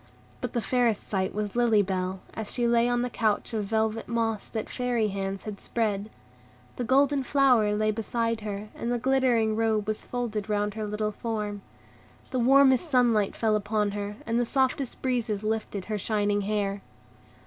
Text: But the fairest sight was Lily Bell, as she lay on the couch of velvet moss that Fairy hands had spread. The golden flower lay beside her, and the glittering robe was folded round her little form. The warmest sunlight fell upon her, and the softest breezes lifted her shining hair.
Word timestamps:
But 0.41 0.53
the 0.53 0.61
fairest 0.63 1.07
sight 1.07 1.31
was 1.31 1.55
Lily 1.55 1.83
Bell, 1.83 2.21
as 2.33 2.51
she 2.51 2.67
lay 2.67 2.89
on 2.89 3.03
the 3.03 3.09
couch 3.11 3.53
of 3.53 3.65
velvet 3.65 4.07
moss 4.07 4.47
that 4.47 4.67
Fairy 4.67 5.09
hands 5.09 5.43
had 5.43 5.59
spread. 5.61 6.09
The 6.77 6.83
golden 6.83 7.21
flower 7.21 7.75
lay 7.75 7.91
beside 7.91 8.41
her, 8.41 8.69
and 8.73 8.91
the 8.91 8.97
glittering 8.97 9.55
robe 9.55 9.87
was 9.87 10.03
folded 10.03 10.49
round 10.49 10.73
her 10.73 10.87
little 10.87 11.11
form. 11.11 11.61
The 12.31 12.39
warmest 12.39 12.89
sunlight 12.89 13.35
fell 13.35 13.55
upon 13.55 13.91
her, 13.91 14.15
and 14.25 14.39
the 14.39 14.43
softest 14.47 15.03
breezes 15.03 15.43
lifted 15.43 15.85
her 15.85 15.99
shining 15.99 16.41
hair. 16.41 16.81